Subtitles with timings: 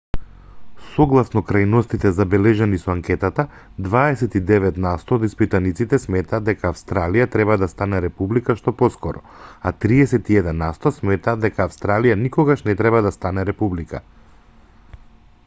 [0.91, 3.43] согласно крајностите забележани со анкетата
[3.87, 9.21] 29 насто од испитаниците сметаат дека австралија треба да стане република што поскоро
[9.71, 14.03] а 31 насто сметаат дека австралија никогаш не треба да стане република